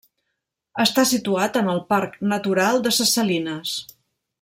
Està 0.83 1.03
situat 1.09 1.61
en 1.61 1.71
el 1.75 1.83
parc 1.95 2.17
natural 2.33 2.85
de 2.89 2.97
ses 3.01 3.17
Salines. 3.21 3.79